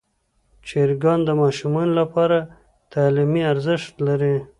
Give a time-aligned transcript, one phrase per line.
[0.67, 2.37] چرګان د ماشومانو لپاره
[2.93, 4.35] تعلیمي ارزښت لري.